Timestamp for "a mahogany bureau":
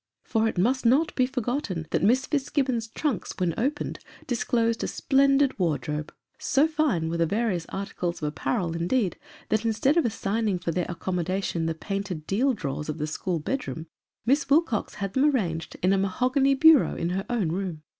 15.93-16.95